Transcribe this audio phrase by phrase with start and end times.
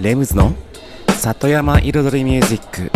[0.00, 0.54] レムズの
[1.08, 2.92] 里山彩りミュージック。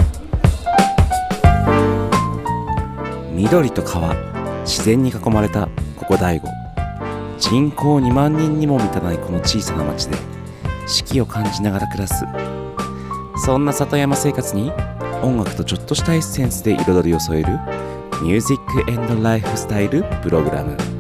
[3.35, 4.15] 緑と川
[4.61, 6.49] 自然に囲まれたここ大悟。
[7.41, 10.17] 人口2万人にも満たないこの小さな町で
[10.87, 12.25] 四季を感じながら暮らす。
[13.45, 14.71] そんな里山生活に
[15.25, 17.49] 音楽とちょっとしたエッセンスで彩りを添える
[18.23, 20.92] ミュージックエンドライフスタイルプログラム。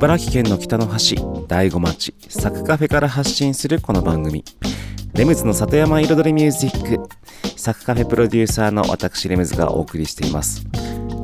[0.00, 4.42] 茨城県の北の端、大子町、サクカフェから発信するこの番組。
[5.12, 7.06] レムズの里山彩りミュージック。
[7.58, 10.64] サクカフェプロデューサーの私レムズがお送りしています。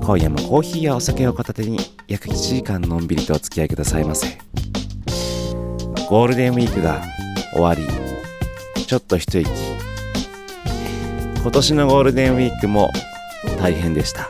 [0.04, 4.36] 今夜もコーヒーやお酒を片手に約1時間のんびりとお付き合いくださいませ。
[6.10, 7.00] ゴールデンウィークが
[7.54, 7.86] 終わり、
[8.84, 9.50] ちょっと一息。
[11.40, 12.90] 今年のゴールデンウィークも
[13.58, 14.28] 大変でした。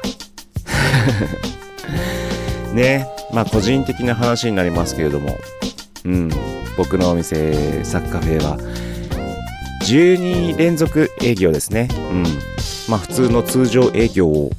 [2.72, 5.36] ねまあ個人的な話になりますけれども。
[6.04, 6.30] うん。
[6.76, 8.58] 僕のお店サッカフェは。
[9.84, 11.88] 12連続営業ですね。
[12.10, 12.24] うん。
[12.88, 14.50] まあ普通の通常営業を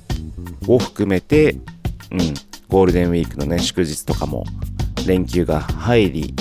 [0.79, 1.53] 含めて
[2.11, 2.33] うん。
[2.69, 4.43] ゴールデンウィークのね祝日とかも
[5.05, 6.33] 連休が入り。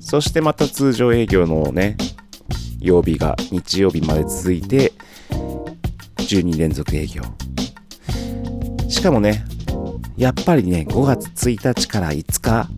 [0.00, 1.96] そしてまた通常営業のね
[2.80, 4.92] 曜日が日曜日まで続いて
[6.18, 7.22] 12連続営業。
[8.88, 9.44] しかもね
[10.20, 12.68] やっぱりね、5月1日から5日、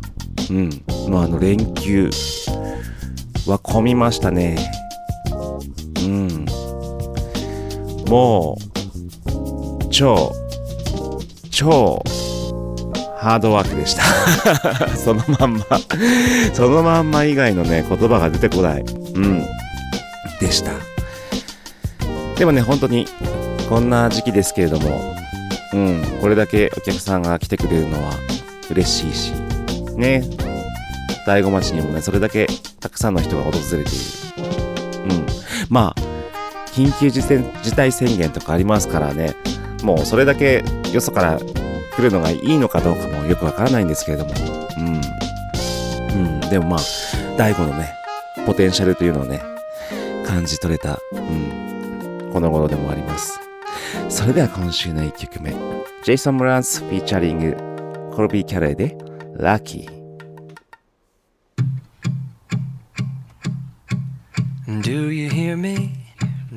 [0.48, 2.08] うん、のあの連休
[3.48, 4.56] は混みましたね。
[6.04, 6.46] うん。
[8.06, 8.56] も
[9.80, 10.32] う、超、
[11.50, 12.00] 超、
[13.18, 14.04] ハードワークでした。
[14.96, 15.64] そのまんま、
[16.52, 18.82] そのまんま以外のね、言葉が出てこない。
[18.82, 19.44] うん。
[20.38, 20.70] でした。
[22.38, 23.08] でもね、本当に、
[23.68, 25.21] こんな時期ですけれども、
[25.74, 28.12] うん、これだけお客さんが来てくれるのは
[28.70, 29.32] 嬉しいし、
[29.96, 30.22] ね、
[31.26, 32.46] 大子町にもね、それだけ
[32.80, 33.84] たくさんの人が訪れている。
[35.04, 35.26] うん。
[35.68, 36.00] まあ、
[36.74, 37.22] 緊急事
[37.74, 39.34] 態宣言とかありますからね、
[39.82, 44.32] もうそれだけよそから来るのがいいのかどうかもよくわからないんですけれども、
[44.78, 45.00] うん。
[46.14, 46.80] うん、でもまあ、
[47.36, 47.94] 大悟のね、
[48.46, 49.40] ポテンシャルというのをね、
[50.26, 53.41] 感じ取れた、うん、この頃でもあります。
[54.22, 55.50] それでは今週の1曲目。
[56.04, 57.56] ジェイソン・ムランスフィーチャリング
[58.14, 58.96] コルビー・キャレーで
[59.34, 59.90] ラッキー。
[64.80, 65.90] Do you hear me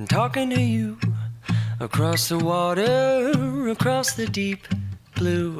[0.07, 0.95] talking to you
[1.79, 3.31] across the water,
[3.71, 4.67] across the deep
[5.15, 5.59] blue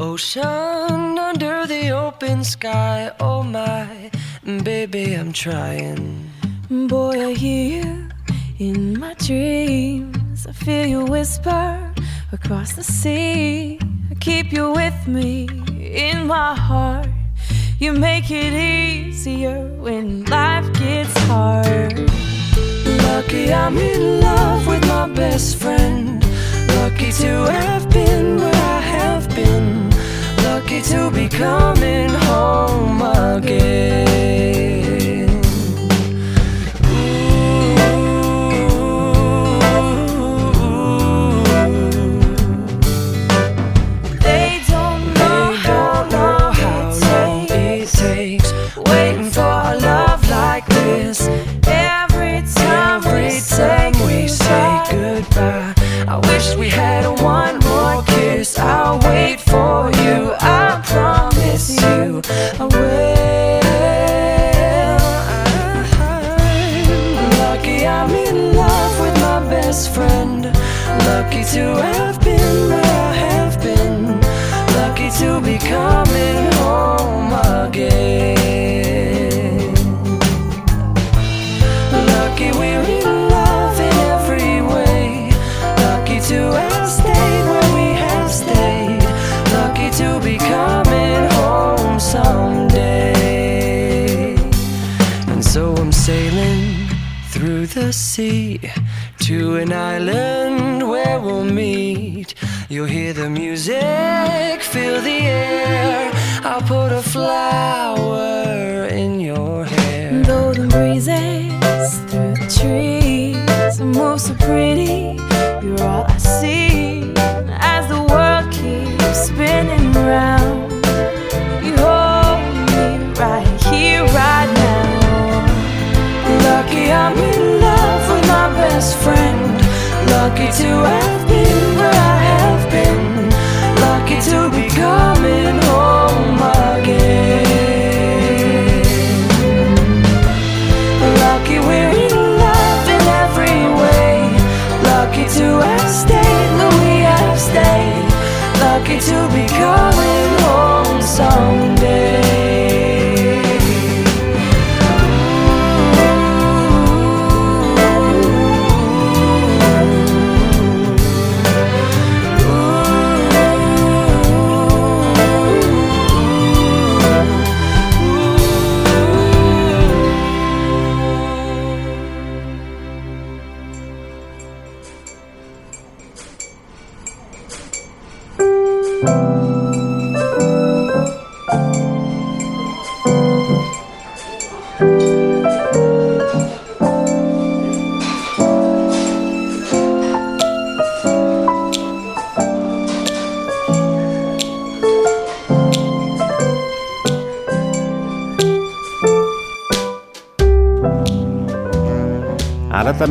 [0.00, 3.12] ocean, under the open sky?
[3.20, 4.10] Oh my,
[4.64, 6.30] baby, I'm trying.
[6.88, 8.08] Boy, I hear you
[8.58, 10.21] in my dreams.
[10.32, 11.92] I feel you whisper
[12.32, 13.78] across the sea.
[14.10, 15.46] I keep you with me
[15.78, 17.06] in my heart.
[17.78, 22.10] You make it easier when life gets hard.
[23.04, 26.24] Lucky I'm in love with my best friend.
[26.76, 29.90] Lucky to have been where I have been.
[30.44, 34.81] Lucky to be coming home again.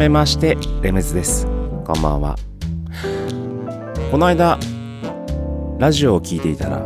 [0.01, 1.45] めましてレメズです。
[1.85, 2.35] こんばんは。
[4.09, 4.57] この間
[5.77, 6.79] ラジオを聞いていたら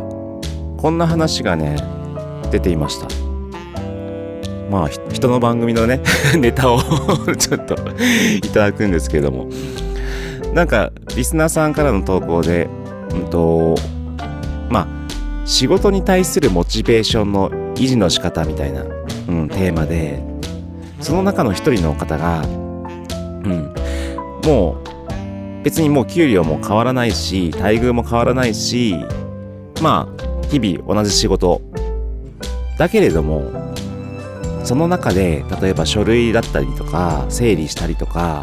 [0.76, 1.76] こんな話がね
[2.50, 3.08] 出ていました。
[4.70, 6.02] まあ人の番組のね
[6.36, 6.78] ネタを
[7.38, 7.74] ちょっと
[8.36, 9.46] いただくんですけれども。
[10.52, 12.68] なんかリスナーさんからの投稿で
[13.14, 13.76] うんと
[14.68, 14.86] まあ
[15.46, 18.82] 仕事に対するモチベーションの維持の仕方みたいな、
[19.28, 20.22] うん、テーマで
[21.00, 22.42] その中の一人の方が、
[23.50, 23.74] うん、
[24.44, 24.82] も
[25.60, 28.94] う別にもう給料も変わらないし待遇も変わらないし
[29.82, 31.60] まあ日々同じ仕事。
[32.78, 33.50] だけれども
[34.64, 38.42] その中で例えば書類だったりとか整理したりとか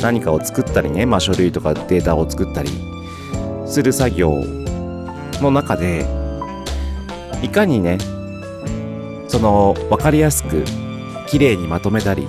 [0.00, 2.70] 何かを作ったりね、まあ、書類とかデータを作ったり
[3.66, 4.40] する作業
[5.40, 6.06] の中で
[7.42, 7.98] いかにね
[9.28, 10.64] その分かりやすく
[11.26, 12.28] 綺麗にまとめたり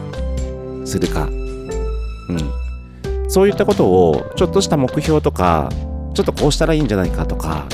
[0.85, 1.29] するか、
[2.29, 5.69] うん、そういったことをちょっとした目標とか
[6.13, 7.67] ちょっとこうしたらいいんじゃないかとか、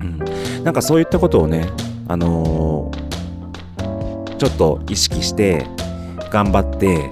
[0.00, 1.68] うん、なんかそういったことをね
[2.08, 3.08] あのー
[4.38, 5.66] ちょっと意識して
[6.30, 7.10] 頑張って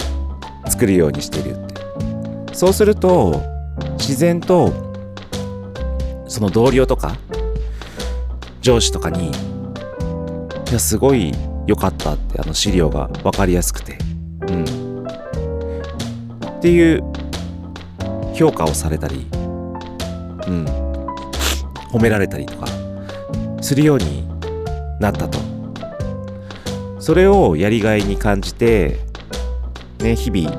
[0.68, 2.54] 作るようにしてるって。
[2.54, 3.42] そうすると
[3.98, 4.72] 自然と
[6.28, 7.16] その同僚とか
[8.60, 9.32] 上司とかにい
[10.72, 11.32] やすごい
[11.66, 14.05] 良かったってあの資料が分かりやすくて。
[16.66, 17.04] っていう
[18.34, 19.24] 評価をされたり
[20.48, 20.66] うん
[21.92, 22.66] 褒められたりとか
[23.62, 24.26] するように
[24.98, 25.38] なったと。
[26.98, 28.98] それをやりがいに感じて
[30.00, 30.50] ね日々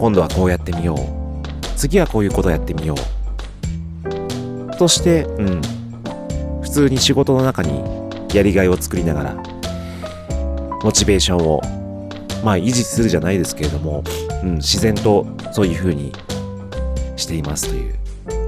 [0.00, 0.98] 今度はこうやってみよう。
[1.76, 4.76] 次はこういうことやってみよう。
[4.78, 5.60] としてうん
[6.62, 7.82] 普通に仕事の中に
[8.32, 9.34] やりがいを作りながら
[10.82, 11.60] モチベーションを
[12.42, 14.02] まあ維持するじゃないですけれども、
[14.42, 16.12] うん、自然とそういう風に
[17.16, 17.94] していますという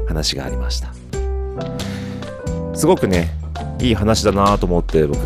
[0.07, 0.93] 話がありました。
[2.75, 3.31] すごくね
[3.81, 5.19] いい話だなと思って僕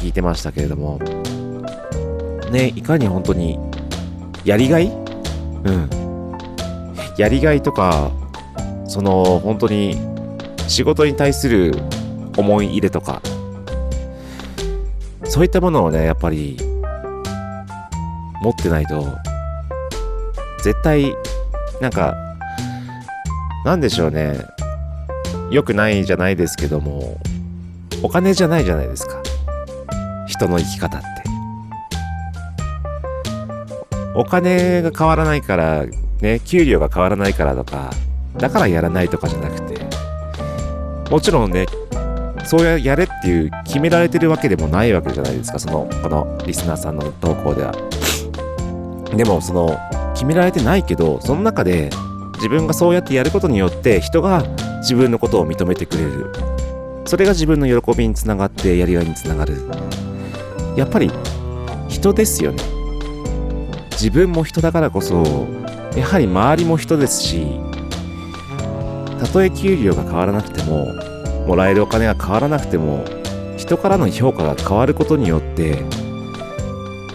[0.00, 0.98] 聞いてましたけれども。
[2.50, 3.58] ねいかに本当に
[4.44, 4.86] やりがい？
[4.86, 4.90] う
[5.70, 5.88] ん。
[7.16, 8.10] やりがいとか
[8.88, 9.96] その本当に
[10.66, 11.74] 仕事に対する
[12.36, 13.22] 思い入れとか。
[15.24, 16.56] そういったものをねやっぱり
[18.42, 19.06] 持ってないと
[20.62, 21.14] 絶対
[21.80, 22.14] なんか
[23.64, 24.38] なんでしょうね。
[25.50, 27.18] 良くないじゃないですけども
[28.02, 29.22] お金じゃないじゃないですか。
[30.26, 31.06] 人の生き方って。
[34.14, 35.84] お金が変わらないから
[36.20, 37.90] ね給料が変わらないからとか
[38.36, 39.80] だからやらないとかじゃなくて。
[41.10, 41.66] もちろんね
[42.44, 45.58] そうやれっていう決められてるわけでもないわけじゃないですか。
[45.58, 47.72] そのこのリスナーさんの投稿では。
[49.16, 49.76] でもその
[50.14, 51.90] 決められてないけどその中で
[52.34, 54.44] 自分がそうやってやることによって人が
[54.78, 56.32] 自分のことを認めてくれる。
[57.06, 59.56] それが自分の喜びにつながってやりがいにつながる。
[60.76, 61.10] やっぱり
[61.88, 62.62] 人ですよね。
[63.92, 65.46] 自分も人だからこそ
[65.94, 67.46] やはり周りも人ですし
[69.18, 70.86] たとえ給料が変わらなくても
[71.46, 73.04] もらえるお金が変わらなくても
[73.58, 75.84] 人からの評価が変わることによって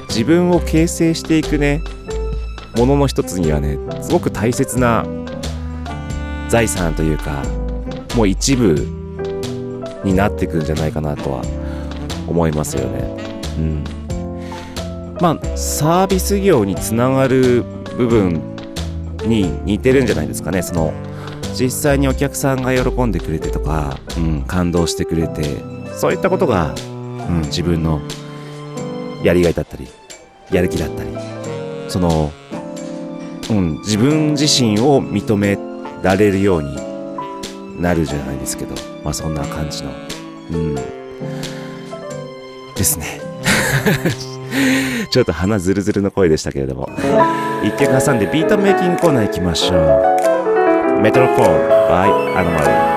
[0.10, 1.82] 自分を形成していくね。
[2.78, 5.06] ものの一つにはねすごく大切な
[6.50, 7.44] 財産というか
[8.16, 8.76] もう一部
[10.04, 11.42] になってくんじゃないかなとは
[12.28, 13.26] 思いますよね。
[13.58, 13.84] うん、
[15.20, 17.64] まあサービス業につながる
[17.98, 18.56] 部分
[19.24, 20.94] に似てるんじゃないですかねその
[21.54, 25.44] 実際にお客さんが喜んでくれてとか、うん、感動してくれて
[25.96, 26.76] そういったことが、
[27.30, 28.02] うん、自分の
[29.24, 29.88] やりがいだったり
[30.52, 31.10] やる気だったり
[31.88, 32.32] その、
[33.50, 35.58] うん、自分自身を認め
[36.02, 38.74] られるようになるじゃないですけど
[39.04, 39.92] まあそんな感じの
[40.52, 40.76] うん。
[42.76, 43.22] ですね。
[45.10, 46.90] ちょっと鼻ズルズルの声でしたけれども。
[47.64, 51.02] 一曲挟んでビートメイキングコーナー行きましょう。
[51.02, 51.58] メトロフォーム
[51.90, 52.95] by アノマリー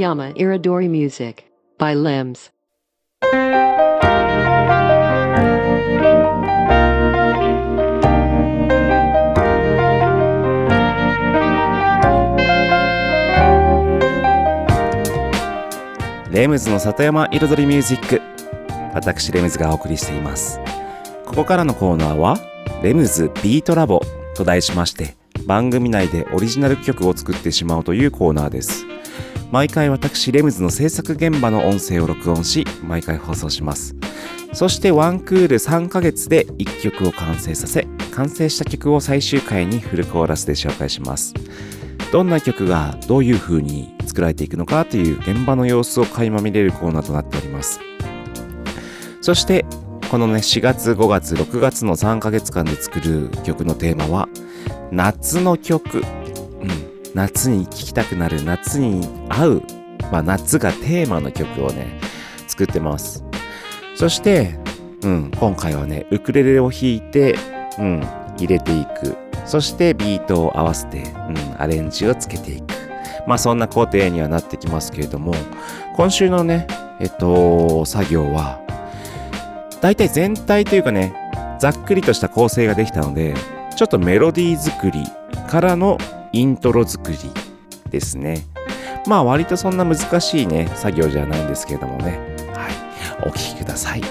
[0.00, 1.44] Satayama Iridori Music
[1.78, 2.50] by Limbs.
[16.32, 18.22] レムズの里山彩りミュージック
[18.94, 20.60] 私レムズがお送りしています。
[21.26, 22.38] ここからのコーナーは
[22.82, 24.00] レムズビートラボ
[24.34, 25.16] と題しまして
[25.46, 28.89] 番組内でオリジナル曲を作ってしまうというコーナーです。
[29.50, 33.96] 毎回私レムズの制作現場の音声を録音し毎回放送します。
[34.52, 41.34] そしてワンクール3ヶ月で1曲を完成させ完成した曲を最終回にフルコーラスで紹介します。
[42.12, 47.80] どんな曲がどういう風に作られていくのかという現場の様子を垣間見れるコーナーとなっております。
[49.20, 49.64] そして
[50.10, 54.28] このね4月5月6月の3ヶ月間で作る曲のテーマは
[54.92, 56.04] 夏の曲、うん、
[57.14, 59.62] 夏に聴きたくなる夏に合う、
[60.12, 62.00] まあ、夏がテーマの曲をね
[62.46, 63.24] 作ってます。
[63.94, 64.58] そして、
[65.02, 67.36] うん、今回はねウクレレを弾いて、
[67.78, 68.06] うん、
[68.36, 69.16] 入れていく。
[69.46, 72.66] そしてビートを合わせて、うん、アレンジをつけていく。
[73.26, 75.34] まあそんな工程にはなってきますけれども
[75.94, 76.66] 今週のね
[77.00, 78.60] えっと作業は
[79.80, 81.14] 大体全体というかね
[81.60, 83.34] ざっくりとした構成ができたので
[83.76, 85.04] ちょっとメロディー作り
[85.48, 85.98] からの
[86.32, 87.18] イントロ作り
[87.90, 88.46] ですね。
[89.06, 92.18] まあ割とそんな難しいね作業じゃないんですけれどもね。
[92.54, 93.28] はい。
[93.28, 94.02] お聴きください。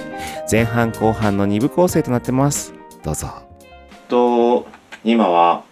[0.51, 2.73] 前半後半の2部構成となってます。
[3.03, 3.27] どうぞ。
[4.07, 4.67] と
[5.03, 5.63] 今は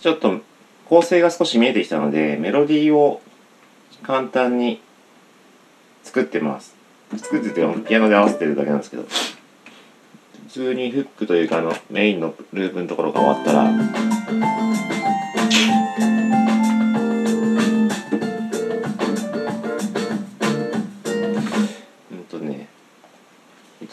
[0.00, 0.40] ちょっと
[0.88, 3.20] 構成が少し見えてきたのでメロディーを
[4.02, 4.80] 簡単に
[6.02, 6.74] 作ってます。
[7.16, 9.04] 作っててピアノで合わせてるだけなんですけど。
[10.48, 14.65] 普通にフックというかあのメインのループのところが終わったら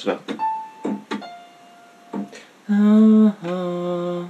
[0.04, 0.20] 一番
[2.68, 4.28] あ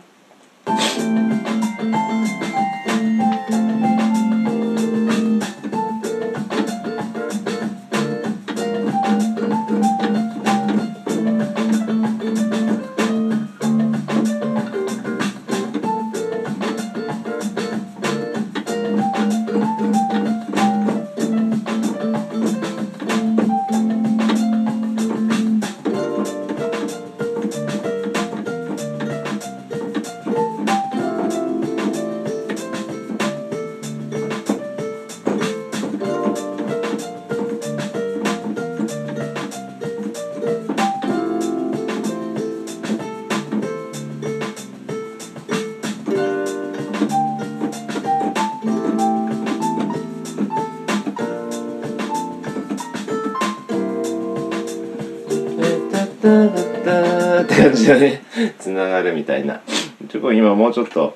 [57.86, 59.62] タって感じでねつながるみたいな。
[60.10, 61.13] ちょっと今もうちょっと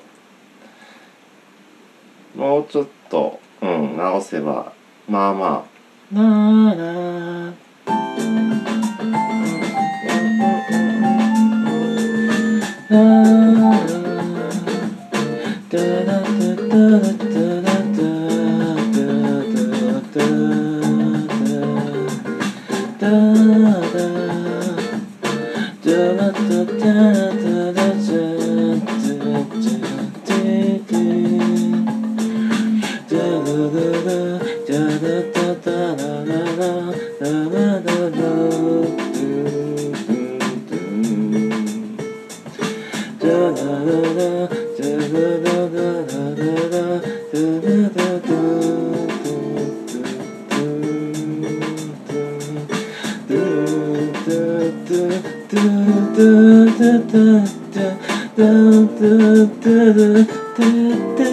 [58.98, 61.28] トゥトゥトゥトゥトゥ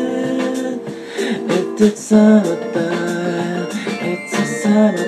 [1.50, 2.80] エッツサマタ
[4.06, 5.06] エッツサマタ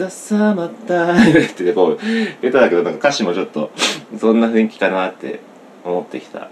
[0.00, 1.16] ザサマタっ
[1.54, 1.98] てでも
[2.40, 3.70] 出ただけどなんか歌詞もちょっと
[4.18, 5.40] そんな雰囲気かなって
[5.84, 6.48] 思ってきた。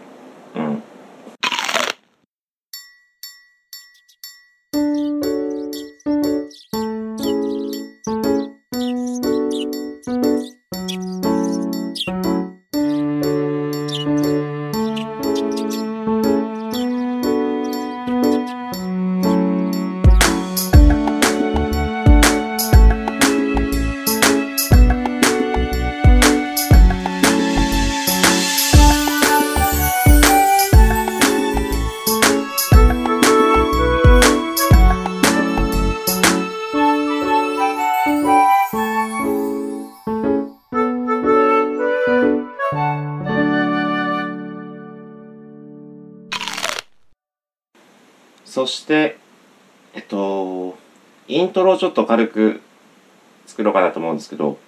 [0.54, 0.82] うん。
[51.78, 52.60] ちょっと軽く
[53.46, 54.58] 作ろうかなと思うんですけど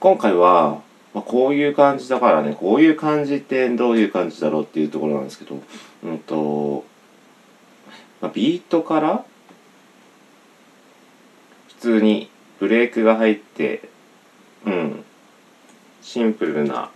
[0.00, 0.82] 今回は、
[1.14, 5.60] まあ、こういう感じだからねこういう感じってどういう感じだろうっていうところなんですけど
[6.04, 6.84] うんと、
[8.20, 9.24] まあ、ビートから
[11.68, 13.88] 普通にブレークが入って
[14.64, 15.04] うん
[16.00, 16.90] シンプルな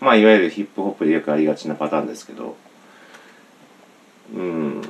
[0.00, 2.56] まあいわゆるヒップホップでよくありがちなパターンですけど
[4.34, 4.82] うん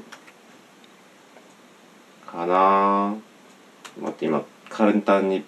[2.27, 3.32] かなぁ。
[4.01, 5.45] 待って今簡単に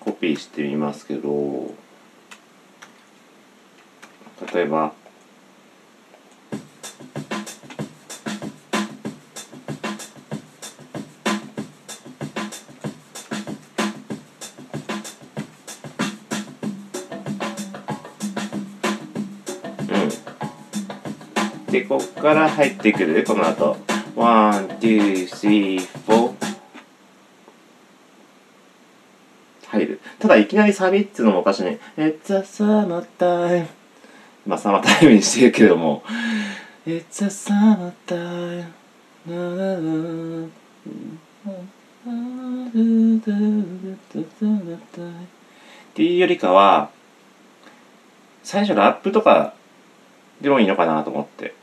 [0.00, 1.74] コピーしてみますけど
[4.52, 4.92] 例えば
[19.88, 21.72] うん。
[21.72, 23.76] でこっから入ってくるこの後。
[24.18, 26.34] One, two, three, four
[29.68, 30.00] 入る。
[30.18, 31.78] ただいきなりサビっていうのもおかしいね。
[31.96, 33.66] It's a summertime
[34.46, 36.02] まあサマータイムにしてるけれども
[36.86, 38.72] It's a summertime っ
[45.94, 46.90] ていうよりかは
[48.42, 49.52] 最初ラップとか
[50.40, 51.54] でもいいのかなと思って。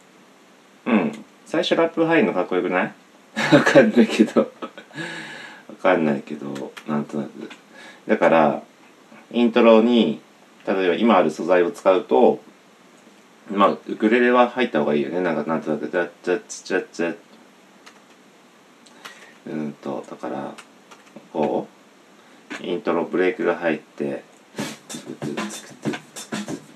[0.86, 1.12] うん。
[1.46, 2.94] 最初ラップ入るのかっこよくない？
[3.54, 4.41] わかんないけど。
[4.41, 4.48] わ
[5.82, 6.72] かんないけど。
[6.88, 7.50] なんとなく。
[8.08, 8.63] だから
[9.32, 10.22] イントロに
[10.68, 12.41] 例えば今ある素材を使うと
[13.52, 15.22] まあウクレレは入った方がいいよね。
[15.22, 17.15] なんかなんとなく「ザッザッザッザッ」
[19.48, 20.54] うんとだから
[21.32, 21.68] こ
[22.62, 24.24] うイントロブレイクが入って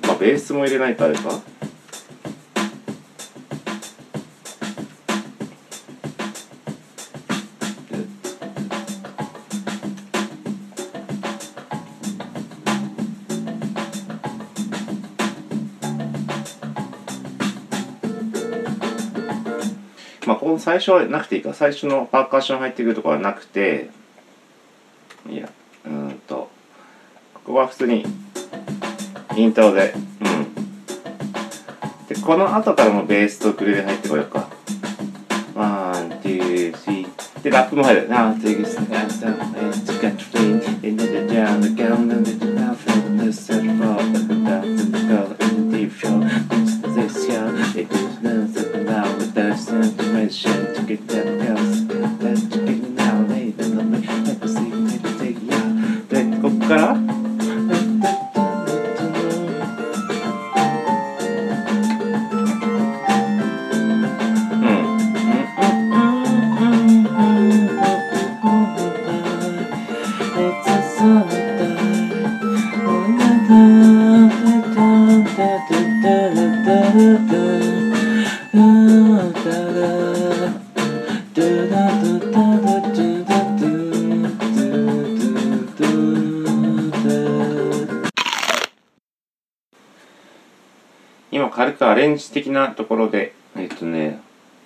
[0.04, 1.42] まあベースも入れないとあれか。
[20.70, 21.56] 最初はなくていいか。
[21.56, 23.90] 最初のパーカッション入ってくるところはなくて。
[25.28, 25.50] いや
[25.84, 26.52] うーんと。
[27.34, 28.06] ここは普通に
[29.36, 30.04] イントロでうん。
[32.08, 34.48] でこの後からもベースとクレで入ってこようか。
[35.56, 37.10] ワン、ツー、スリー。
[37.42, 38.08] でラップも入る。
[38.08, 39.34] なあ、テイクスナーサー、エ
[39.72, 44.04] ッジガットフレイン、エンドジャン、ガウン、なんでジャン、フェル、ネス、セル、フォー、ダ
[44.36, 44.99] ウン、ダウン、ダ
[50.44, 51.69] トメーショ
[93.00, 94.20] ろでえっとね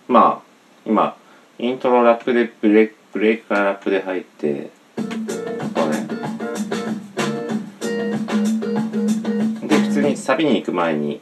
[0.08, 0.48] まあ
[0.86, 1.16] 今
[1.60, 6.08] イントロラップでブレイクブレイクからラップで入ってこうね。
[9.68, 11.22] で普通にサビに行く前に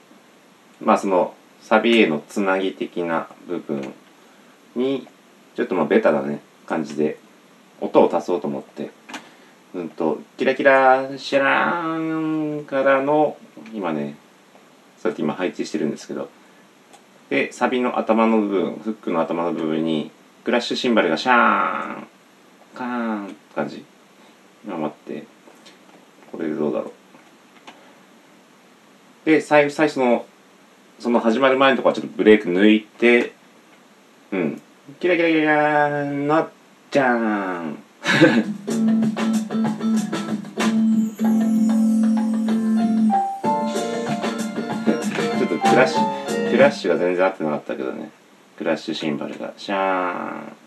[0.79, 3.93] まあそのサビへのつなぎ的な部分
[4.75, 5.07] に
[5.55, 7.17] ちょっとまあベタなね感じで
[7.81, 8.91] 音を足そうと思って
[9.73, 13.37] うんとキラキラシャラーンからの
[13.73, 14.15] 今ね
[15.01, 16.29] そうやって今配置してるんですけど
[17.31, 20.11] でサビの頭の部分フックの頭の部分に
[20.43, 22.07] クラッシュシンバルがシャーン
[22.75, 22.87] カー
[23.23, 23.85] ンって感じ。
[24.65, 25.23] 今待って
[26.29, 26.91] これでどうだろ
[29.23, 29.25] う。
[29.25, 30.25] で最最初の
[30.99, 33.31] その始まる前のとこはちょっとブレーク抜いて
[34.33, 34.61] うん。
[34.99, 36.49] キラキラキラーなっ
[36.91, 37.77] ちゃーん。
[45.39, 46.20] ちょっとクラッシュ
[46.51, 48.11] クラッシュが全然合ってなかったけどね。
[48.57, 49.53] クラッシュシンバルが。
[49.55, 50.61] シャーン。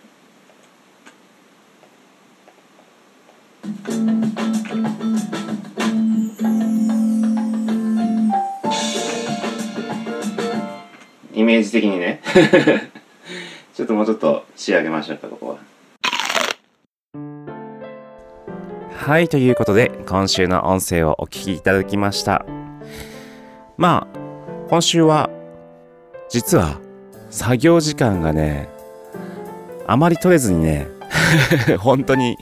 [11.35, 12.23] イメージ的にね。
[13.77, 15.59] ちょっともうちょっと仕上げましょうかここは。
[18.91, 22.47] はいということで今週の音声をお聞きいただきました。
[23.77, 24.19] まあ
[24.71, 25.29] 今週は
[26.35, 26.81] 実は
[27.31, 28.69] 作業時間がね
[29.87, 30.89] あまり取れずにね、
[31.79, 32.37] 本当に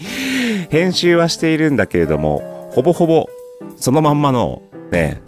[0.70, 3.28] 編集はしているんだけれども、ほぼほぼ
[3.76, 5.20] そのまんまのね、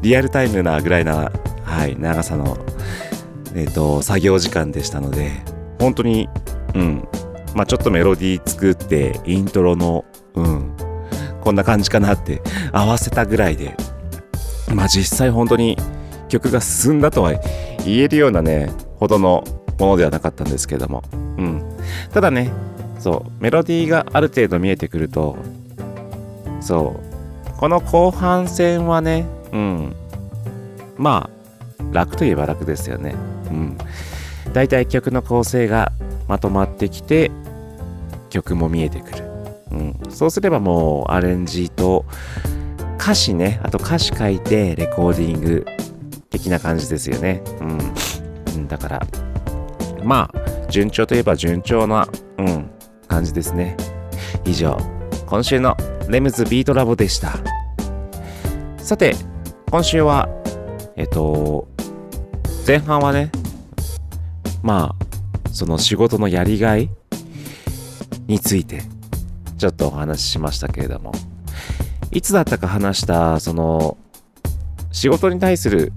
[0.00, 1.32] リアルタイムなぐらいな、
[1.64, 2.56] はい、長さの、
[3.56, 5.32] えっ、と、作業時間でしたので、
[5.80, 6.28] 本当に、
[6.74, 7.08] うん、
[7.52, 10.04] まあちょっとメロディー作って、イントロの、
[10.36, 10.70] うん、
[11.40, 13.74] こんな感じかなって合わせたぐらいで、
[14.72, 15.76] まあ実際本当に
[16.28, 17.32] 曲が進んだとは
[17.84, 19.44] 言えるようなね、ほどの
[19.78, 21.02] ものではなかったんですけども。
[21.12, 21.62] うん。
[22.12, 22.50] ただね、
[22.98, 25.36] そう、メロディーがある程度見えてくると、
[26.60, 27.00] そ
[27.54, 29.94] う、この後半戦はね、うん、
[30.96, 31.36] まあ、
[31.92, 33.14] 楽といえば楽ですよね。
[33.50, 33.78] うん。
[34.52, 35.92] 大体曲の構成が
[36.28, 37.30] まとまってきて、
[38.30, 39.24] 曲も見えてくる。
[39.70, 40.00] うん。
[40.08, 42.04] そうすればもうアレンジと
[42.98, 45.66] 歌詞ね、あと歌詞書いてレコーディング
[46.38, 47.42] 的な感じですよね。
[47.60, 48.68] うん。
[48.68, 49.06] だから、
[50.04, 52.70] まあ、順調といえば順調な、うん、
[53.08, 53.76] 感じですね。
[54.44, 54.76] 以上、
[55.26, 55.76] 今週の
[56.08, 57.38] レムズビートラボでした。
[58.78, 59.16] さて、
[59.70, 60.28] 今週は、
[60.96, 61.68] えっと、
[62.66, 63.30] 前半はね、
[64.62, 66.90] まあ、その仕事のやりがい
[68.26, 68.82] について、
[69.58, 71.12] ちょっとお話ししましたけれども、
[72.10, 73.96] いつだったか話した、その、
[74.92, 75.92] 仕事に対する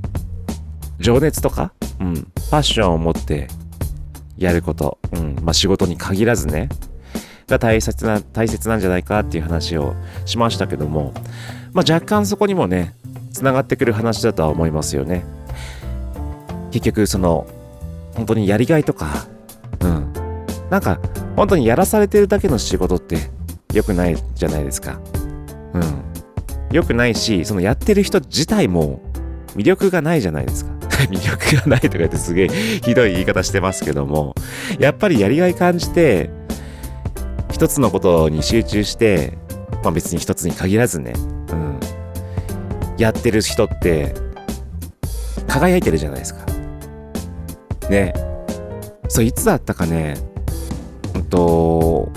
[0.99, 3.47] 情熱とか、うん、パッションを持って
[4.37, 6.69] やること、うん、まあ仕事に限らずね、
[7.47, 11.13] が大切な、大切なんじゃないかっていう話をしましたけども、
[11.73, 12.95] まあ若干そこにもね、
[13.31, 15.23] つながってくる話だとは思いますよね。
[16.71, 17.47] 結局その、
[18.15, 19.27] 本当にやりがいとか、
[19.81, 20.13] うん、
[20.69, 20.99] なんか
[21.35, 23.17] 本当にやらされてるだけの仕事って
[23.73, 24.99] 良くないじゃないですか。
[25.73, 26.03] うん。
[26.71, 29.01] 良くないし、そのやってる人自体も
[29.55, 30.78] 魅力がないじゃないですか。
[31.07, 31.11] か。
[31.11, 34.35] 魅力がないとか言ってすげえひどい言い方してますけども、
[34.79, 36.29] やっぱりやりがい感じて、
[37.51, 39.37] 一つのことに集中して、
[39.83, 41.13] まあ別に一つに限らずね、
[41.51, 41.79] うん、
[42.97, 44.13] やってる人って、
[45.47, 46.45] 輝いてるじゃないですか。
[47.89, 48.13] ね。
[49.07, 50.15] そう、いつだったかね、
[51.15, 52.11] うんと、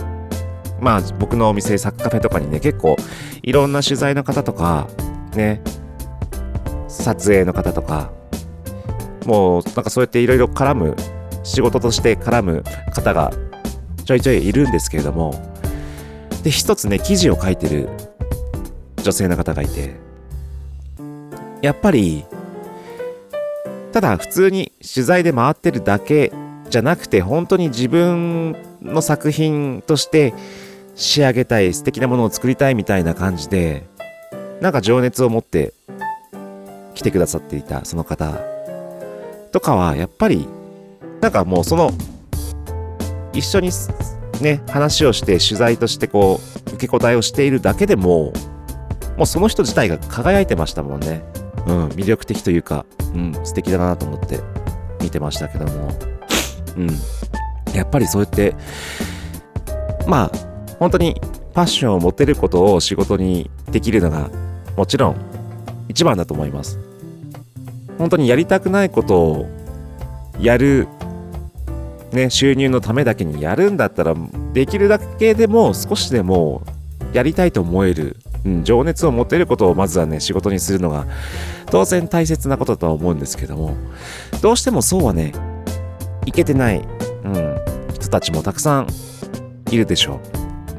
[0.80, 2.96] まあ僕のお店、サッカフェとかにね、結構
[3.42, 4.88] いろんな取材の方とか、
[5.34, 5.62] ね、
[6.88, 8.12] 撮影の方とか、
[9.24, 10.96] もうなんかそうやっていろいろ絡む、
[11.42, 13.32] 仕事として絡む方が
[14.04, 15.34] ちょいちょいいるんですけれども、
[16.42, 17.88] で、一つね、記事を書いてる
[19.02, 19.94] 女性の方がいて、
[21.60, 22.24] やっぱり、
[23.92, 26.32] ただ普通に取材で回ってるだけ
[26.68, 30.34] じゃなくて、本当に自分の作品として
[30.96, 33.86] 仕上げたい、素敵なものを作りたいみたいな感じで、
[34.60, 35.74] なんか情熱を持って
[36.94, 38.40] 来てくださっていたその方。
[39.52, 40.48] とかは、やっぱり、
[41.20, 41.92] なんかもうその、
[43.32, 43.70] 一緒に
[44.40, 48.32] ね、話をして取材としてこう、受け答えをしているだけでも、
[49.16, 51.22] もうその人自体が輝いてましたもんね。
[51.66, 52.84] うん、魅力的というか、
[53.14, 54.40] うん、素敵だなと思って
[55.00, 55.92] 見てましたけども。
[56.76, 56.88] うん。
[57.74, 58.54] やっぱりそうやって、
[60.06, 60.30] まあ、
[60.78, 61.20] 本当に
[61.54, 64.30] パッションを持てることを仕事にできるのが、
[64.76, 65.16] もちろん
[65.88, 66.78] 一番だと思います。
[67.98, 69.46] 本当にやりたくないことを
[70.40, 70.88] やる、
[72.12, 74.14] ね、収入のためだけにやるんだったら、
[74.52, 76.62] できるだけでも少しでも
[77.12, 81.06] やりたいと思える、うん、情熱を持てることをまずはね、仕事にするのが
[81.66, 83.76] 当然大切なことだとは思うんですけども、
[84.40, 85.32] どうしてもそうはね、
[86.26, 86.78] いけてない、
[87.24, 87.56] うん、
[87.94, 88.88] 人たちもたくさん
[89.70, 90.20] いるでしょ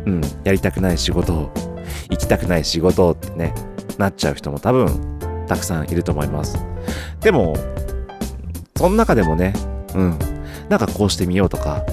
[0.05, 0.11] う。
[0.11, 1.51] うん、やりたくない仕事を、
[2.09, 3.53] 行きたくない仕事ってね、
[3.97, 4.87] なっちゃう人も多分
[5.47, 6.72] たくさんいると思います。
[7.21, 7.55] でも、
[8.75, 9.53] その中でもね、
[9.95, 10.19] うん、
[10.69, 11.83] なんかこうしてみようとか、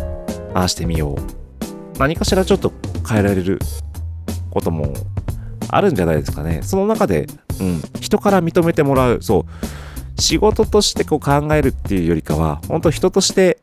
[0.55, 1.99] ああしてみよう。
[1.99, 2.73] 何かしらちょっと
[3.09, 3.59] 変えられる
[4.51, 4.93] ことも
[5.69, 6.61] あるんじゃないですかね。
[6.63, 7.27] その中で、
[7.61, 9.47] うん、人から認めてもらう、そ
[10.17, 13.59] う、仕事としてこう考えるっていうよりかは、本当人として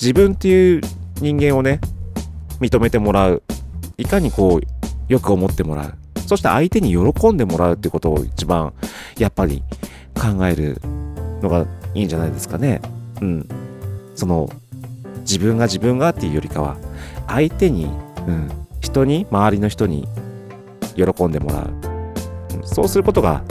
[0.00, 0.80] 自分っていう
[1.20, 1.80] 人間をね、
[2.60, 3.42] 認めてもらう。
[3.96, 5.94] いかにこう、よく思ってもらう。
[6.26, 8.72] そして相手に喜んでもらうってことを一番、
[9.18, 9.62] やっぱり
[10.18, 10.80] 考える
[11.42, 12.80] のがいいんじゃないですかね。
[13.20, 13.48] うん。
[14.14, 14.50] その、
[15.20, 16.76] 自分が自分がっていうよりかは、
[17.26, 17.86] 相手に、
[18.26, 18.50] うん、
[18.80, 20.08] 人に、周りの人に
[20.96, 21.70] 喜んでもらう。
[22.64, 23.42] そうすることが、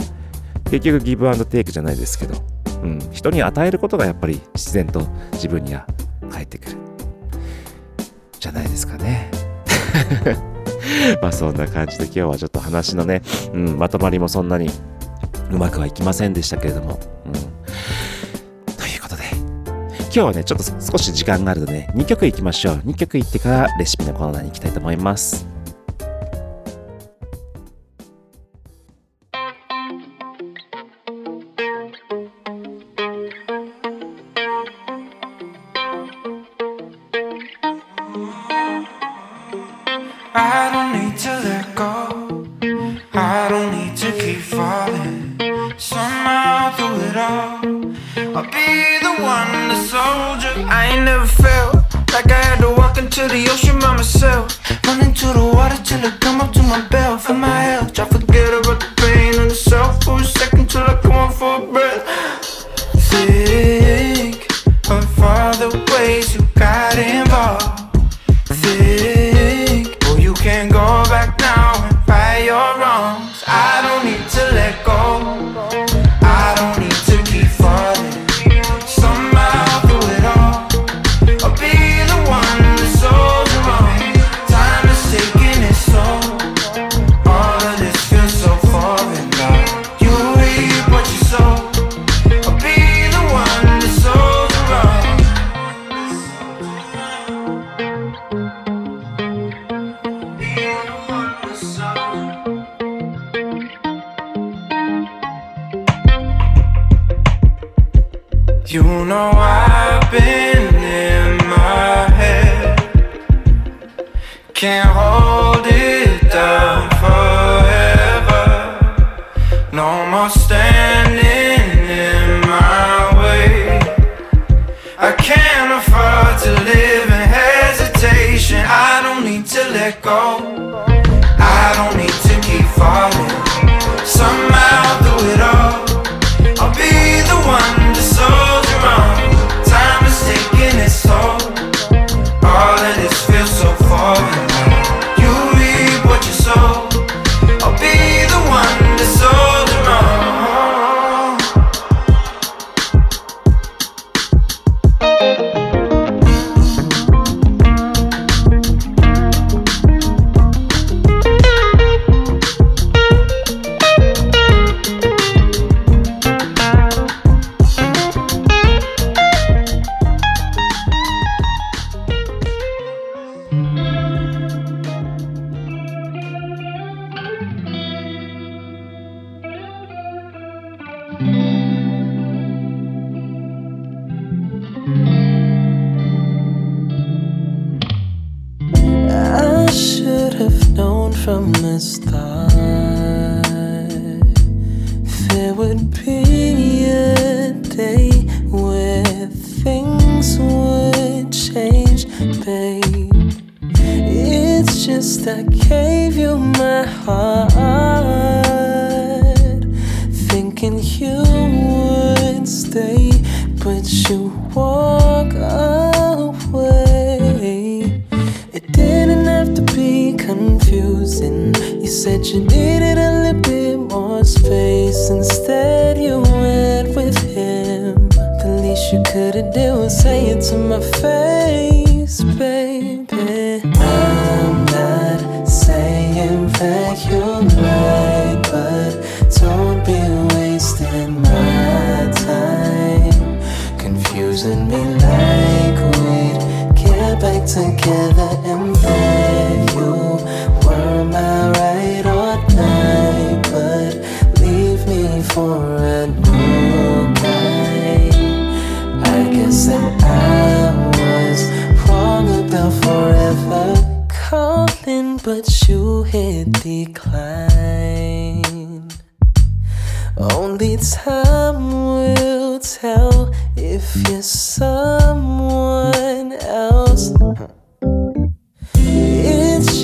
[0.70, 2.34] 結局ギブアンドテイクじゃないですけど、
[2.82, 5.00] うん、人に与えることがやっぱり自然と
[5.32, 5.86] 自分には
[6.30, 6.76] 返ってくる。
[8.38, 9.30] じゃないですかね。
[11.22, 14.70] まあそんな感じで今日はちょっと話のね、うん、まとまりもそんなに
[15.50, 17.32] うまくはいきませんでしたけれども、うん。
[17.32, 19.24] ということで、
[20.04, 22.74] 今日はね、ちょっと少し時間があるので、ね、2曲いきましょう。
[22.86, 25.57] 2曲いってからレシピのコーナーに行きたいと思います。
[72.78, 73.27] wrong.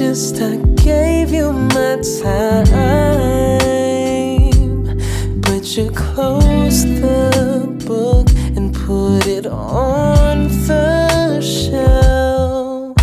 [0.09, 2.71] just I gave you my time,
[5.41, 12.97] but you closed the book and put it on the shelf.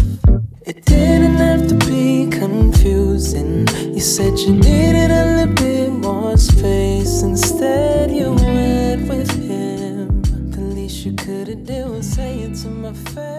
[0.63, 3.67] It didn't have to be confusing.
[3.95, 7.23] You said you needed a little bit more space.
[7.23, 10.21] Instead, you went with him.
[10.53, 13.30] At least you could have done say it to my face.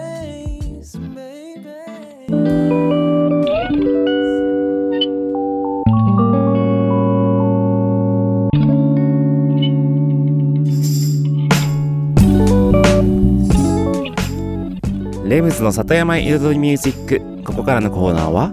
[15.63, 17.33] の里山彩りミュージック。
[17.43, 18.51] ここからのコーナーは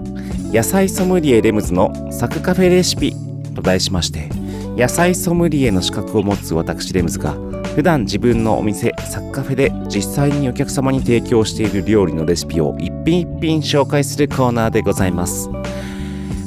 [0.53, 3.15] 野菜ソムリエレムズのサクカフェレシピ
[3.55, 4.29] と題しまして
[4.77, 7.35] 野菜ソムリエの資格を持つ私レムズが
[7.77, 15.49] 普段自分のお店サクカフェで実際にお客様に提供している料理のレシピを一品一品紹介するコーナーでございます。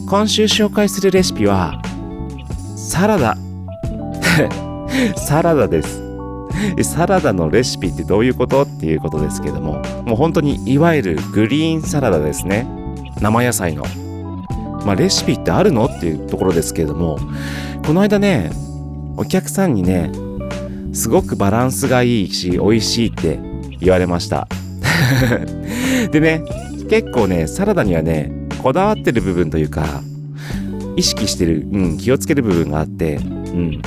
[0.09, 1.81] 今週紹介するレシピは
[2.75, 3.37] サラダ。
[5.15, 6.02] サラダです。
[6.83, 8.63] サラダのレシピってどういうこと？
[8.63, 12.67] っていうことですけどももう本当にいわゆるグリーンサラダですね。
[13.21, 13.85] 生野菜の。
[14.85, 15.85] まあレシピってあるの？
[15.85, 17.17] っていうところですけれども
[17.85, 18.51] この間ね
[19.17, 20.11] お客さんにね
[20.93, 23.39] すごくバランスがいいし美味しいって
[23.79, 24.47] 言われました。
[26.11, 26.41] でね
[26.89, 30.01] 結構ねサラダにはねこだわってる部分というか
[30.95, 33.81] 意識してる、うん、気をつける部分があって、うん、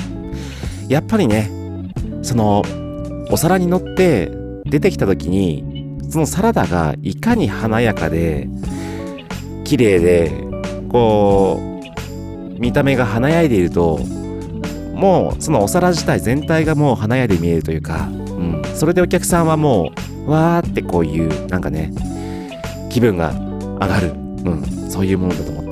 [0.88, 1.50] やっぱりね
[2.26, 2.64] その
[3.30, 4.30] お皿に乗って
[4.64, 5.64] 出てきた時に
[6.10, 8.48] そのサラダがいかに華やかで
[9.64, 10.32] 綺麗で
[10.88, 13.98] こう見た目が華やいでいると
[14.94, 19.92] もうそのお皿自体全体がもう華やいで見えるというか、うん、それでお客さんはも
[20.26, 21.92] うわーってこういうなんかね
[22.90, 25.65] 気分が上がる、うん、そういうものだと思って。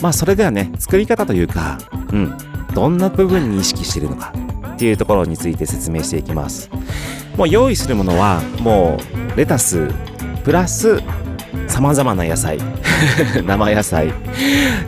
[0.00, 1.78] まあそれではね作り方というか、
[2.12, 2.36] うん、
[2.74, 4.32] どんな部分に意識しているのか
[4.74, 6.70] っていうところについて説明していきます。
[7.36, 8.98] もう用意するものはも
[9.34, 9.88] うレタス
[10.44, 11.00] プラス
[11.68, 12.58] さまざまな野菜
[13.46, 14.12] 生野菜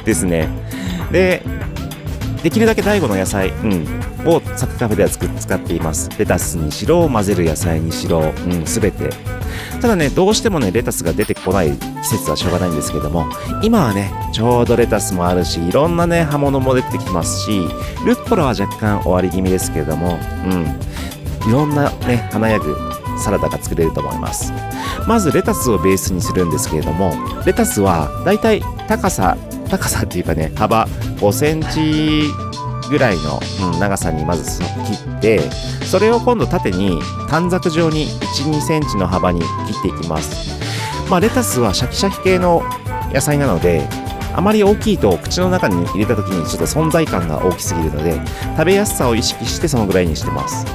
[0.05, 0.49] ですね。
[1.11, 1.43] で
[2.43, 3.87] できるだけ第5の野菜、うん、
[4.27, 6.11] をサクカフェでは使っています。
[6.19, 9.11] レタスにしろ混ぜる野菜にしろ、うん、全て。
[9.83, 13.27] ただねどうしてもねレタスが出てこない季節はしょうがないんですけども
[13.63, 17.63] 今はねちょうどレタスもあるしいろんなね葉物も出てきますし
[18.07, 20.67] ルッコラは若干終わり気味ですけれどもうん。
[21.49, 22.77] いろんなね華やぐ
[23.19, 24.53] サラダが作れると思います。
[25.09, 27.13] まずレタスをベースにするんですけれども
[27.45, 29.37] レタスはだいたい高さ
[29.69, 32.31] 高さっていうかね幅5センチ
[32.93, 33.41] ぐらいの、
[33.73, 34.67] うん、長さにまず切
[35.19, 35.41] って
[35.87, 39.47] それを今度縦に短冊状に12センチの幅に切
[39.79, 40.53] っていきます。
[41.11, 42.63] まあレタスはシャキシャキ系の
[43.13, 43.89] 野菜なので
[44.35, 48.21] あまり大きいと口の中に入れた時にちょっと存在感が大きすぎるので
[48.57, 50.67] 食べやすさを意識してそのぐらいにしてます。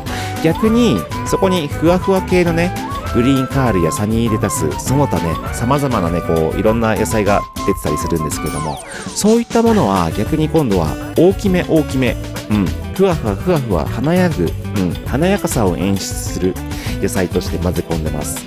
[0.44, 0.98] 逆に
[1.28, 2.72] そこにふわふわ系のね
[3.18, 8.78] グリーンカールやサニーレタスその他ね様々なねこういろんな野菜が出てたりするんですけども
[9.16, 12.16] そういったものは逆に今度は大きめ大きめ
[12.52, 16.54] うんふわふわふわふわ華やぐ、うん、華やかさを演出する
[17.02, 18.46] 野菜として混ぜ込んでます。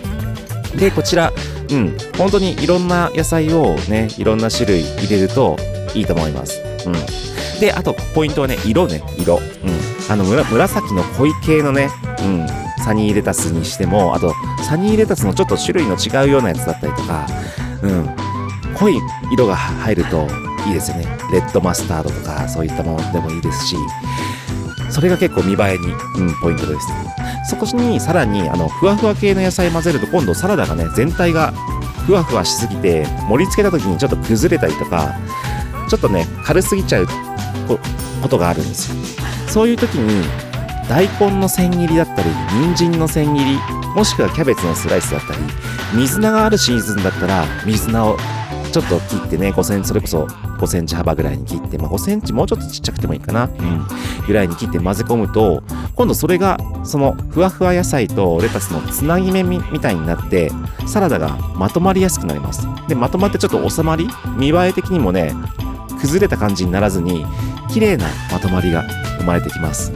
[0.79, 1.33] でこちら
[1.69, 5.57] うん本当にいろんな野菜をねいろんな種類入れると
[5.97, 6.63] いいと思います。
[6.87, 7.61] うん。
[7.61, 9.39] であとポイントはね色ね色。
[9.39, 9.43] うん。
[10.09, 11.89] あの紫の濃い系のね
[12.21, 14.35] うんサニーレタスにしてもあと
[14.71, 17.27] サニーレタスのちょっと種類の違うようなやつだったりとか
[17.83, 18.09] うん。
[18.77, 19.01] 濃い
[19.33, 20.29] 色が入ると
[20.65, 21.07] いいですよね。
[21.33, 23.77] レッドマスタードとかそういったものでもいいですし
[24.89, 26.87] それが結構見栄えに、うん、ポイントです。
[27.49, 31.51] そこにさらにあのふわふわ系の野菜混ぜると今度サラダがね全体が
[32.07, 35.17] ふわふわしすぎて盛り付けた時にちょっと崩れたりとか
[35.89, 37.09] ちょっとね軽すぎちゃう
[38.23, 39.03] ことがあるんですよ。
[39.49, 40.50] そういう時に
[40.89, 43.59] 大根の千切りだったり人参の千切り
[43.95, 45.39] もしくはキャベツのスライスだったり
[45.95, 48.17] 水菜があるシーズンだったら水菜を
[48.73, 53.87] ちょっと切ってね5センチそれこそ5センチ幅ぐらいに切って、まあ、5センチもうちょっとちっちゃくてもいいかな、うん、
[54.27, 55.63] ぐらいに切って混ぜ込むと
[55.97, 60.51] 今度それがそのふわふわ野菜とレタスのつなぎ目みみたいになって
[60.87, 62.67] サラダがまとまりやすくなります。
[62.89, 65.33] でまとまってちょっと収まり見栄え的にもね
[66.01, 67.25] 崩れた感じにならずに
[67.73, 68.85] 綺麗なまとまりが
[69.19, 69.93] 生まれてきます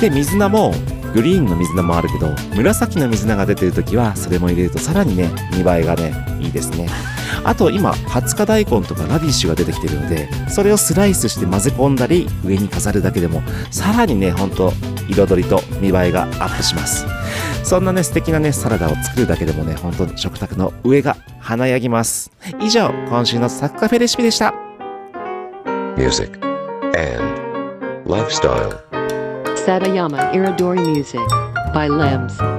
[0.00, 0.72] で水菜も
[1.12, 6.88] グリーンの水菜もあるけど紫の水菜が出てる時はそれも入れるとさらにね見栄えがねいいですね。
[7.44, 14.72] あと今20日大根とかラディッシュが出てきてるのでそれをスライスして混ぜ込んだり上に飾るだけでもさらにねほんと
[15.08, 17.06] 彩りと見栄えがアップします。
[17.64, 22.30] そんなね素敵なねサラダを作るだけでもね本当に食卓の上が華やぎます。
[22.60, 24.54] 以上今週のサッカフェレシピでした。
[25.96, 26.38] Music,
[26.96, 28.87] and lifestyle.
[29.68, 31.20] Satayama Iridori Music
[31.74, 32.57] by Lems.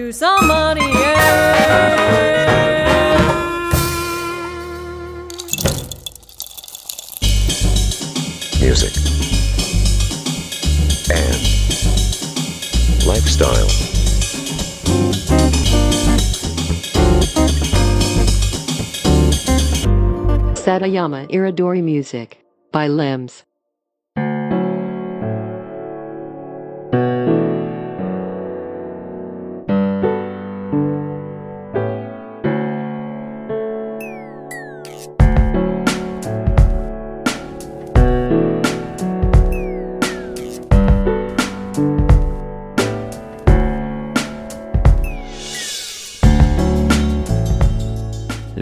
[0.00, 1.20] To somebody else.
[8.60, 8.94] music,
[11.12, 11.40] and
[13.06, 13.68] lifestyle.
[20.54, 22.38] Satayama Iridori Music
[22.72, 23.44] by Lems.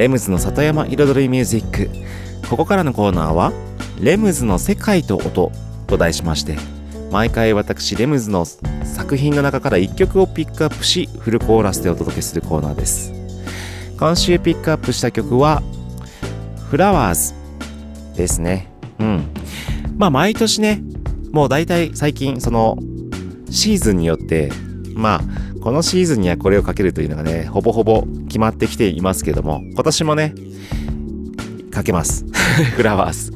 [0.08, 1.90] レムズの里山彩りミュージック。
[2.48, 3.52] ここからのコーナーは
[4.00, 5.52] 「レムズの世界と音」
[5.86, 6.56] と題しまして
[7.12, 8.46] 毎回私レムズの
[8.84, 13.12] 作品の中から1曲をピックアップしフルコーラスでお届けするコーナーです。
[13.98, 15.62] 今週ピックアップした曲は
[16.70, 17.34] 「フラワーズ」
[18.16, 18.72] ですね。
[18.98, 19.24] うん。
[19.98, 20.80] まあ毎年ね
[21.32, 22.78] もう大体最近その
[23.50, 24.50] シーズンによって
[24.94, 25.20] まあ
[25.60, 30.34] このシーズンにはこれをかけるというのがね、ほぼほぼ決まってきていますけども、今年もね、
[31.70, 32.24] かけます。
[32.76, 33.32] フラワーズ。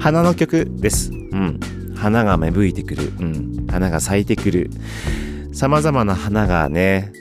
[0.00, 1.10] 花の曲です。
[1.10, 1.60] うん。
[1.94, 3.12] 花が芽吹いてくる。
[3.18, 3.66] うん。
[3.68, 4.70] 花が咲いてくる。
[5.52, 7.12] 様々な花がね、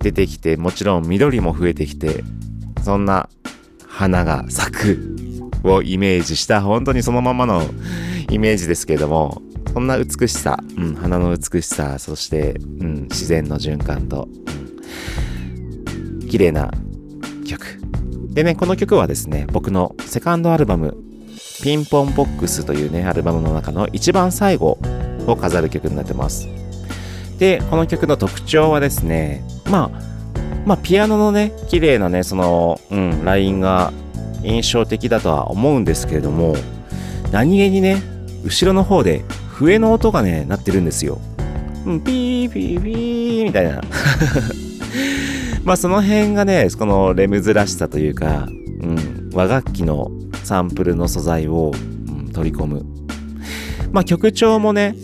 [0.00, 2.24] 出てきて、もちろん緑も増えてきて、
[2.82, 3.28] そんな
[3.86, 4.98] 花が咲く
[5.64, 7.62] をイメージした、本当にそのままの
[8.30, 9.42] イメージですけれども、
[9.72, 14.63] そんな美しさ、うん、花の美しさ、そして、うん、自然の循環と、うん、
[16.34, 16.68] 綺麗な
[17.46, 17.78] 曲。
[18.30, 20.96] でね、この曲はですね、僕のセカンドアルバム、
[21.62, 24.78] ピンポンボックスというね、アルバムの中の一番最後
[25.28, 26.48] を飾る曲になってます。
[27.38, 30.00] で、この曲の特徴はですね、まあ、
[30.66, 33.92] まあ、ピアノのね、綺麗なね、その、うん、ラインが
[34.42, 36.56] 印象的だとは思うんですけれども、
[37.30, 38.02] 何気にね、
[38.42, 41.20] 後ろの方で笛の音がね、鳴ってるんですよ。
[41.86, 43.80] うん、ピーピーピーみたいな。
[45.64, 48.46] まあその辺がね、このレムズらしさというか、
[48.82, 50.10] うん、和楽器の
[50.42, 51.72] サンプルの素材を、
[52.08, 52.84] うん、取り込む。
[53.90, 54.94] まあ曲調もね、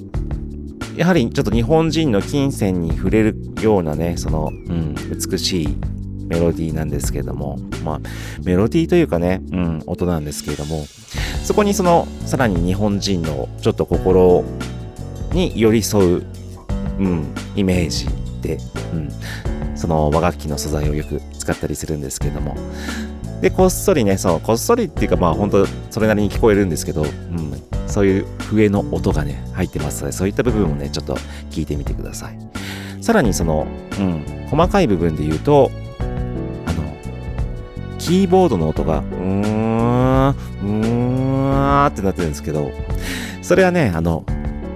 [0.96, 5.68] やはりちょっと日本人の金銭に触れるようなね、その、うん、美しい
[6.26, 8.00] メロディーなんですけれども、まあ
[8.44, 10.84] メロディーというかね、うん、音なんですけれども、
[11.42, 14.44] そこにその、さらに日本人のちょっと心
[15.32, 16.24] に寄り添う、
[16.98, 18.08] うん、イメージ
[18.42, 18.58] で、
[18.92, 19.08] うん、
[19.80, 22.54] その和楽器の素材をよく使ったりするんですけれども、
[23.40, 27.08] で、こっそりね、そう、こっそりっていうか、まあ本当それなりに聞こえるんですけど、うん、
[27.86, 31.14] そういう笛の音がね、入ってますので、そういった部分をね、ちょっと
[31.50, 32.38] 聞いてみてください。
[33.00, 33.66] さらにその、
[33.98, 35.70] うん、細かい部分で言うと、
[36.66, 36.94] あの、
[37.98, 42.70] キーボードの音が、うーん、うーんってなってるんですけど、
[43.40, 44.24] それはね、あの、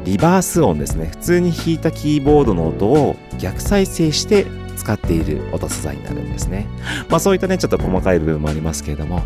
[0.06, 1.08] リバース音ですね。
[1.10, 6.66] 普通に弾いたキーボードの音を逆再生して使っている音素材になるんですね。
[7.08, 9.20] まあそういったね、ちょっと細かい部分もありますけれども、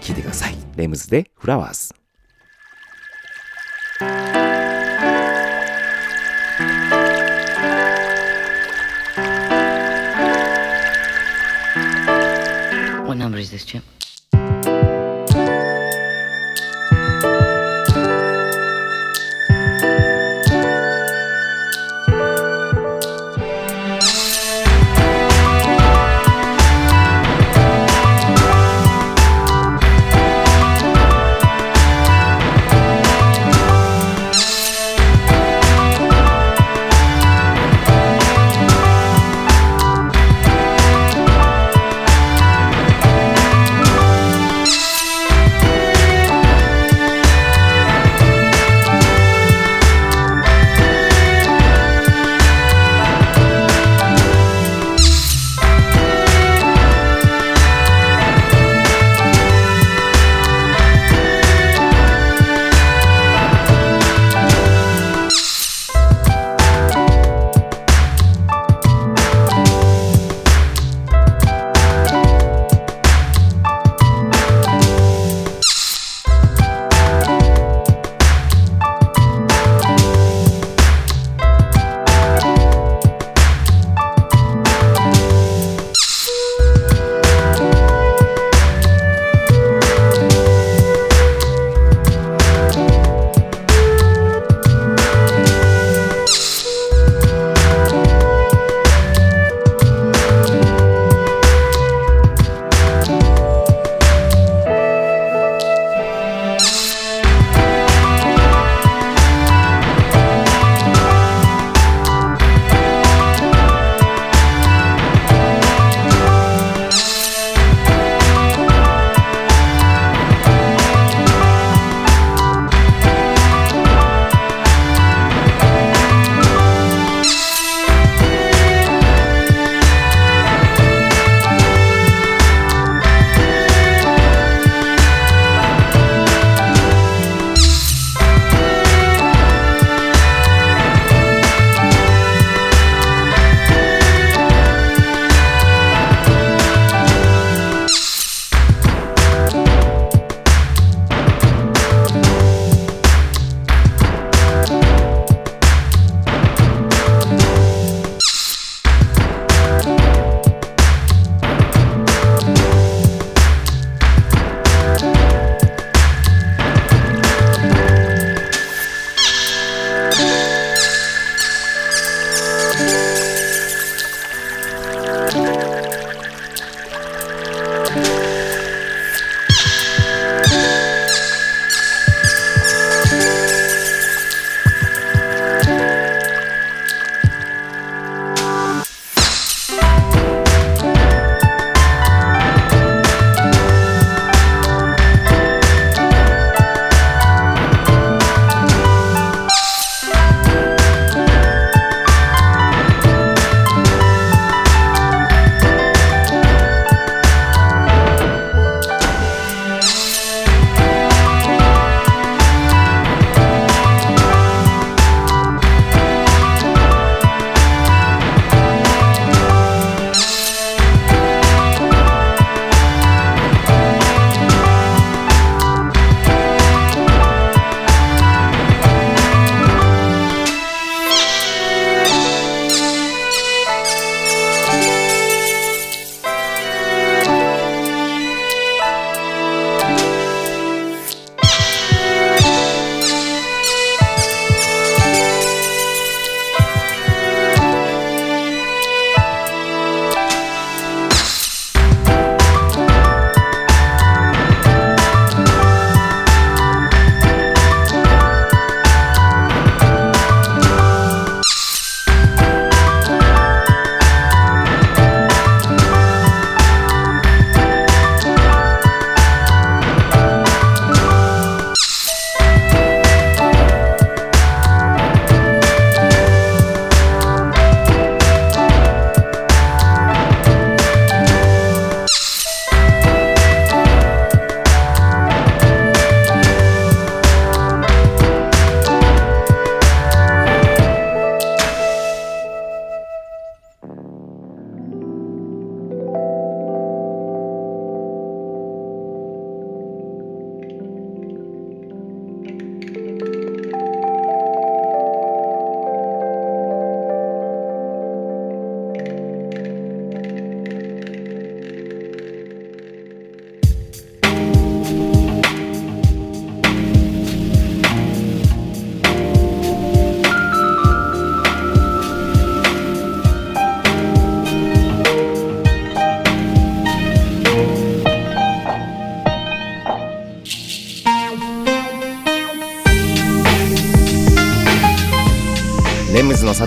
[0.00, 0.56] 聞いてください。
[0.76, 2.05] レムズでフラワーズ。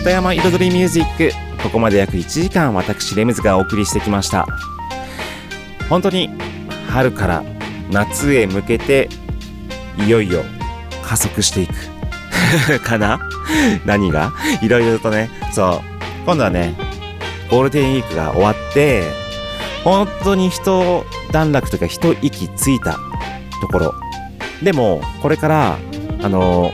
[0.09, 1.31] 山彩りミュージック。
[1.61, 4.47] ここまで約1時間私レムズがお送りしてきました。
[5.89, 6.29] 本当に
[6.87, 7.43] 春から
[7.91, 9.09] 夏へ向けて
[9.97, 10.43] いよいよ
[11.03, 11.73] 加速していく。
[12.83, 13.19] かな？
[13.85, 14.31] 何が？
[14.61, 16.25] いろいろとねそう。
[16.25, 16.75] 今度はね
[17.49, 19.03] ゴールデンウィークが終わって
[19.83, 22.97] 本当に一段落というか一息ついた
[23.61, 23.95] ところ。
[24.63, 25.77] でもこれから
[26.21, 26.71] あの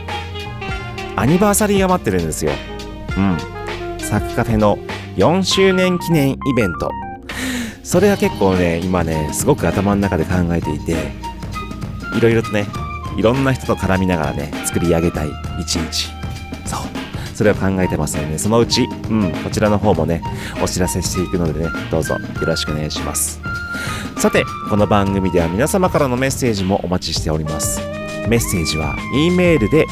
[1.16, 2.52] アニバーサリーが待ってるんですよ。
[3.16, 3.38] うん
[4.00, 4.78] サクカフェの
[5.16, 6.90] 4周年記念イベント。
[7.82, 10.96] それが結構ね今ねすごく頭の中で考えていて
[12.16, 12.66] いろいろとね
[13.16, 15.28] いろんな人と絡みながらね作り上げたい
[15.60, 16.08] 一日
[16.66, 16.80] そう。
[17.34, 18.38] それを考えてますのでね。
[18.38, 20.22] そのうちうんこちらの方もね
[20.62, 23.40] お知らせしていくのでねどうぞよろしくお願いします。
[24.18, 27.80] さてこの番組では皆様からのメッセージもお待ちしております。
[28.28, 29.86] メッセージは E メールで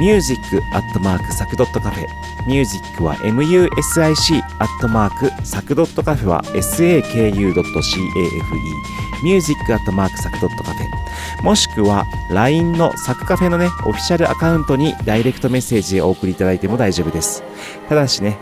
[0.00, 2.06] music.sac.cafe
[2.46, 7.52] ミュージックは music アットマークサクドットカフェは saku.cafe
[9.22, 10.86] ミュージックアットマークサクドットカフェ
[11.42, 17.44] もしくは LINE のサクカフェのねオフィシャルアカウントにダイレクトメッセージをお送りいただいても大丈夫です。
[17.88, 18.38] ただしね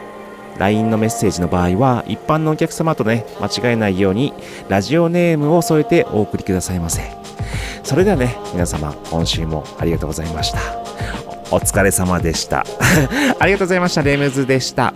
[0.58, 4.32] LINE のメッセージの場合は一般のお客様とね間違えないように
[4.68, 7.16] ラジオネームを添えてお送りくださいませ。
[7.82, 10.77] それではね皆様今週もありがとうございました。
[11.50, 12.64] お疲れ様でした。
[13.38, 14.02] ありがとうございました。
[14.02, 14.92] レムズでした。